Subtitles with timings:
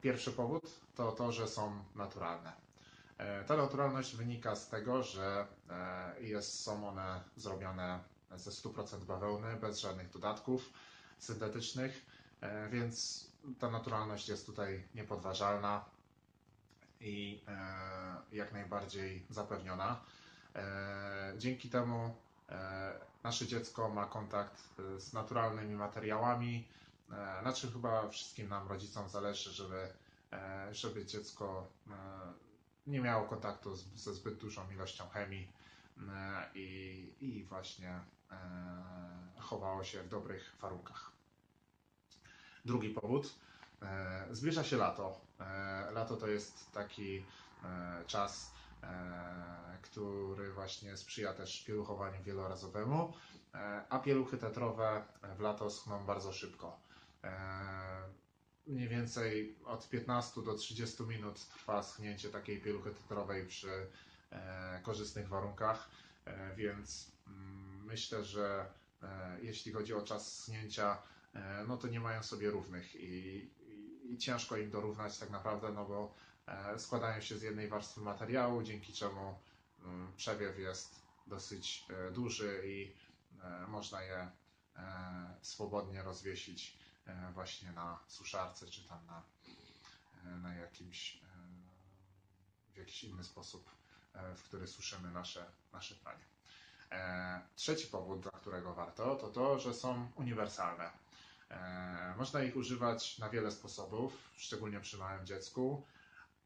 [0.00, 2.52] Pierwszy powód to to, że są naturalne.
[3.46, 5.46] Ta naturalność wynika z tego, że
[6.20, 8.00] jest, są one zrobione
[8.36, 10.72] ze 100% bawełny, bez żadnych dodatków
[11.18, 12.06] syntetycznych,
[12.70, 13.26] więc
[13.58, 15.84] ta naturalność jest tutaj niepodważalna
[17.00, 17.44] i
[18.32, 20.00] jak najbardziej zapewniona.
[21.38, 22.16] Dzięki temu
[23.24, 24.62] nasze dziecko ma kontakt
[24.98, 26.68] z naturalnymi materiałami,
[27.44, 29.92] na czym chyba wszystkim nam, rodzicom, zależy, żeby,
[30.72, 31.68] żeby dziecko
[32.86, 35.52] nie miało kontaktu ze zbyt dużą ilością chemii
[36.54, 38.00] i, i właśnie
[39.38, 41.10] chowało się w dobrych warunkach.
[42.64, 43.34] Drugi powód.
[44.30, 45.20] Zbliża się lato.
[45.92, 47.24] Lato to jest taki
[48.06, 48.52] czas,
[49.82, 53.12] który właśnie sprzyja też pieluchowaniu wielorazowemu,
[53.88, 55.04] a pieluchy tetrowe
[55.36, 56.76] w lato schną bardzo szybko.
[58.66, 63.86] Mniej więcej od 15 do 30 minut trwa schnięcie takiej pieluchy tetrowej przy
[64.82, 65.88] korzystnych warunkach,
[66.56, 68.66] więc mm, myślę, że
[69.42, 71.02] jeśli chodzi o czas schnięcia,
[71.68, 73.50] no to nie mają sobie równych i,
[74.04, 76.14] i, ciężko im dorównać tak naprawdę, no bo
[76.46, 79.38] E, składają się z jednej warstwy materiału, dzięki czemu
[79.84, 82.92] mm, przewiew jest dosyć e, duży i
[83.42, 84.30] e, można je
[85.42, 86.78] swobodnie rozwiesić
[87.32, 89.22] właśnie na suszarce czy tam na,
[90.36, 91.18] na jakimś
[92.74, 93.70] w jakiś inny sposób,
[94.36, 96.24] w który suszymy nasze, nasze pranie.
[97.56, 100.90] Trzeci powód, dla którego warto, to to, że są uniwersalne.
[102.16, 105.84] Można ich używać na wiele sposobów, szczególnie przy małym dziecku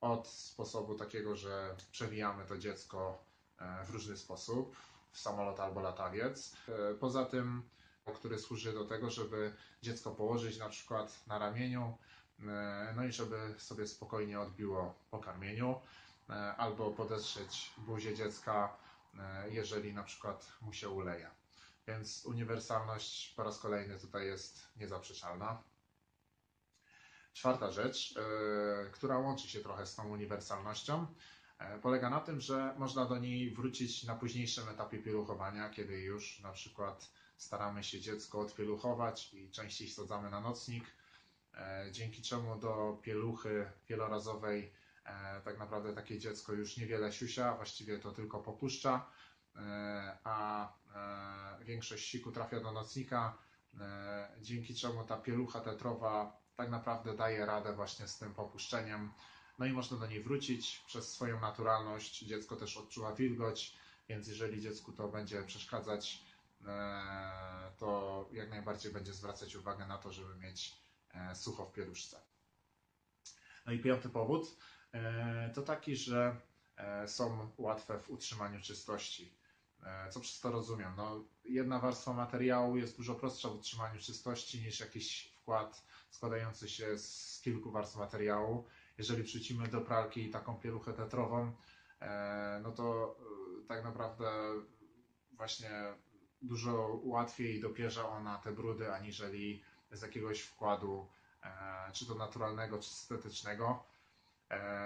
[0.00, 3.24] od sposobu takiego, że przewijamy to dziecko
[3.58, 4.76] e, w różny sposób,
[5.12, 6.56] w samolot albo latawiec.
[6.68, 7.62] E, poza tym,
[8.12, 11.98] który służy do tego, żeby dziecko położyć na przykład na ramieniu,
[12.40, 15.80] e, no i żeby sobie spokojnie odbiło po karmieniu,
[16.56, 18.76] albo podeszyć buzię dziecka,
[19.50, 21.30] jeżeli na przykład mu się uleje.
[21.88, 25.62] Więc uniwersalność po raz kolejny tutaj jest niezaprzeczalna.
[27.32, 31.06] Czwarta rzecz, e, która łączy się trochę z tą uniwersalnością,
[31.58, 36.40] e, polega na tym, że można do niej wrócić na późniejszym etapie pieluchowania, kiedy już
[36.40, 40.84] na przykład staramy się dziecko odpieluchować i częściej sadzamy na nocnik,
[41.54, 44.72] e, dzięki czemu do pieluchy wielorazowej
[45.44, 49.10] tak naprawdę takie dziecko już niewiele siusia, właściwie to tylko popuszcza,
[50.24, 50.68] a
[51.60, 53.38] większość siku trafia do nocnika,
[54.40, 59.12] dzięki czemu ta pielucha tetrowa tak naprawdę daje radę właśnie z tym popuszczeniem.
[59.58, 62.18] No i można do niej wrócić przez swoją naturalność.
[62.18, 63.76] Dziecko też odczuwa wilgoć,
[64.08, 66.27] więc jeżeli dziecku to będzie przeszkadzać, e,
[67.78, 70.82] to jak najbardziej będzie zwracać uwagę na to, żeby mieć
[71.14, 72.20] e, sucho w pieluszce.
[73.66, 74.56] No i piąty powód
[74.92, 76.36] e, to taki, że
[77.06, 79.38] są łatwe w utrzymaniu czystości.
[80.10, 80.92] Co przez to rozumiem?
[80.96, 86.98] No, jedna warstwa materiału jest dużo prostsza w utrzymaniu czystości niż jakiś wkład składający się
[86.98, 88.64] z kilku warstw materiału.
[88.98, 91.52] Jeżeli wrzucimy do pralki taką pieluchę tetrową,
[92.00, 93.16] e, no to
[93.64, 94.30] e, tak naprawdę
[95.32, 95.70] właśnie
[96.42, 101.08] dużo łatwiej dopierza ona te brudy, aniżeli z jakiegoś wkładu,
[101.42, 103.84] e, czy to naturalnego, czy syntetycznego.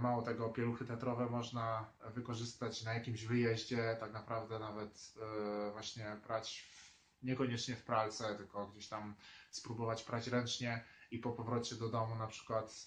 [0.00, 5.14] Mało tego, pieluchy tetrowe można wykorzystać na jakimś wyjeździe, tak naprawdę nawet
[5.72, 6.68] właśnie prać
[7.24, 9.14] niekoniecznie w pralce, tylko gdzieś tam
[9.50, 12.86] spróbować prać ręcznie i po powrocie do domu na przykład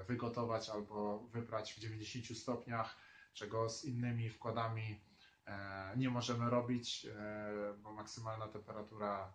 [0.00, 2.96] e, wygotować albo wyprać w 90 stopniach,
[3.34, 5.13] czego z innymi wkładami e,
[5.96, 9.34] nie możemy robić, e, bo maksymalna temperatura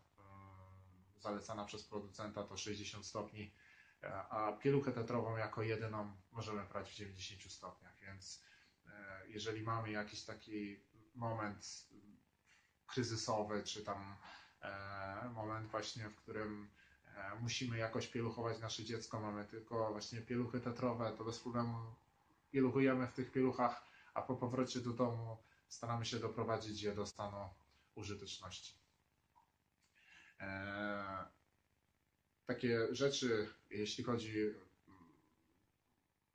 [1.18, 3.54] zalecana przez producenta to 60 stopni,
[4.30, 8.44] a pieluchę tetrową jako jedyną możemy prać w 90 stopniach, więc
[9.28, 10.80] jeżeli mamy jakiś taki
[11.16, 11.88] moment
[12.88, 14.16] kryzysowy, czy tam
[15.34, 16.70] moment właśnie, w którym
[17.20, 21.96] E, musimy jakoś pieluchować nasze dziecko, mamy tylko właśnie pieluchy tetrowe, to bez problemu
[22.52, 23.84] pieluchujemy w tych pieluchach,
[24.14, 25.38] a po powrocie do domu
[25.70, 27.50] staramy się doprowadzić je do stanu
[27.96, 28.80] użyteczności.
[30.40, 31.26] Eee,
[32.46, 34.54] takie rzeczy, jeśli chodzi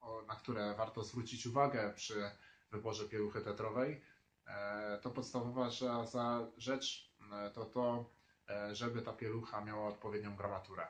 [0.01, 2.31] o, na które warto zwrócić uwagę przy
[2.71, 4.01] wyborze pieluchy tetrowej,
[4.47, 5.71] eee, to podstawowa
[6.57, 8.15] rzecz e, to to,
[8.49, 10.87] E, żeby ta pielucha miała odpowiednią gramaturę.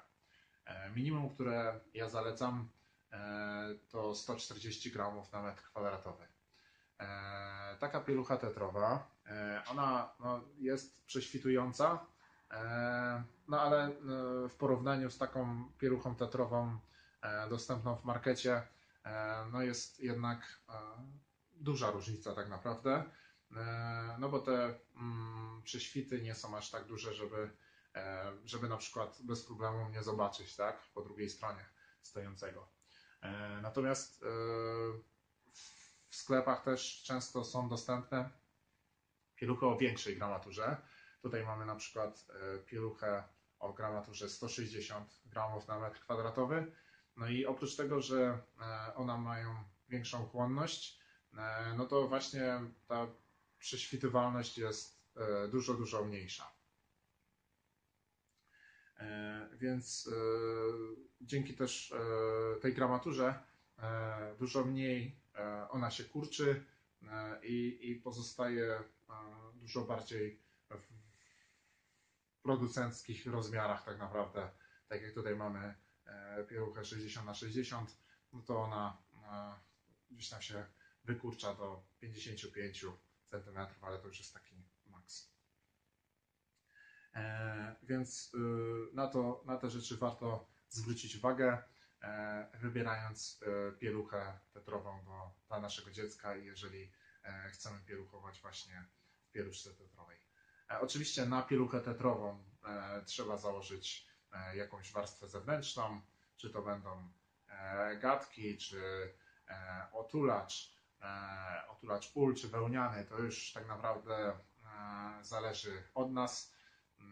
[0.64, 2.68] E, minimum, które ja zalecam,
[3.12, 6.33] e, to 140 gramów na metr kwadratowy.
[7.78, 9.10] Taka pielucha tetrowa,
[9.70, 12.06] ona no, jest prześwitująca,
[13.48, 13.90] no ale
[14.48, 16.78] w porównaniu z taką pieluchą tetrową
[17.22, 18.62] e, dostępną w markecie,
[19.04, 20.72] e, no jest jednak e,
[21.52, 23.04] duża różnica tak naprawdę.
[23.56, 27.50] E, No bo te mm, prześwity nie są aż tak duże, żeby,
[27.94, 31.64] e, żeby na przykład bez problemu nie zobaczyć, tak, po drugiej stronie
[32.02, 32.68] stojącego.
[33.22, 34.26] E, Natomiast e,
[36.14, 38.30] w sklepach też często są dostępne
[39.34, 40.76] pieluchy o większej gramaturze.
[41.22, 43.24] Tutaj mamy na przykład e, pieluchę
[43.58, 46.72] o gramaturze 160 gramów na metr kwadratowy.
[47.16, 51.00] No i oprócz tego, że e, one mają większą chłonność,
[51.38, 53.06] e, no to właśnie ta
[53.58, 55.04] prześwitywalność jest
[55.50, 56.52] dużo, dużo mniejsza.
[59.52, 60.10] Więc
[61.20, 61.94] dzięki też
[62.60, 63.42] tej gramaturze
[64.38, 65.23] dużo mniej
[65.74, 66.64] ona się kurczy
[67.02, 68.84] e, i, i pozostaje e,
[69.54, 74.50] dużo bardziej w producenckich rozmiarach tak naprawdę.
[74.88, 75.74] Tak jak tutaj mamy
[76.06, 77.96] e, pieluchę 60 na 60,
[78.32, 79.04] no to ona
[80.10, 80.66] gdzieś tam się
[81.04, 82.86] wykurcza do 55
[83.30, 84.54] cm, ale to już jest taki
[84.86, 85.34] maks.
[87.82, 88.32] Więc
[88.92, 91.62] na, to, na te rzeczy warto zwrócić uwagę,
[92.54, 96.92] wybierając e, pieluchę tetrową do, dla naszego dziecka, jeżeli
[97.24, 98.84] e, chcemy pieluchować właśnie
[99.28, 100.18] w pieluszce tetrowej.
[100.70, 106.00] E, Oczywiście na pieluchę tetrową e, trzeba założyć e, jakąś warstwę zewnętrzną,
[106.36, 107.12] czy to będą
[107.48, 109.14] e, gadki, czy
[109.48, 114.38] e, otulacz, e, otulacz ul, czy wełniany, to już tak naprawdę e,
[115.24, 116.52] zależy od nas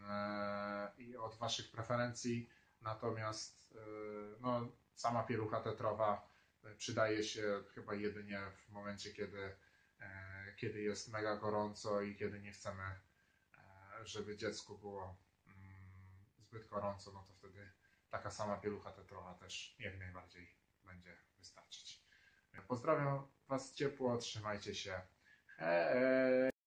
[0.09, 2.49] e, i od Waszych preferencji.
[2.81, 3.79] Natomiast e,
[4.41, 6.29] no, sama pielucha tetrowa
[6.63, 9.55] e, przydaje się chyba jedynie w momencie, kiedy,
[9.99, 12.99] e, kiedy jest mega gorąco i kiedy nie chcemy, e,
[14.03, 15.17] żeby dziecku było
[15.47, 17.71] mm, zbyt gorąco, no to wtedy
[18.09, 22.03] taka sama pielucha tetrowa też jak najbardziej będzie wystarczyć.
[22.67, 25.01] Pozdrawiam Was ciepło, trzymajcie się.
[25.57, 26.52] Hej!